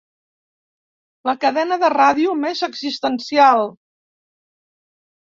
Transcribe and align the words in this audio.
La 1.29 1.35
cadena 1.43 1.75
de 1.83 1.91
ràdio 1.93 2.31
més 2.45 2.63
existencial. 2.67 3.61